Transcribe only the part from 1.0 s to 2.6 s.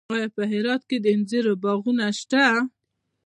د انځرو باغونه شته؟